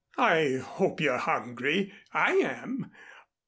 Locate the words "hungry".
1.19-1.93